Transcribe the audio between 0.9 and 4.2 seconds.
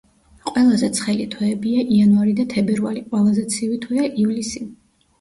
ცხელი თვეებია იანვარი და თებერვალი, ყველაზე ცივი თვეა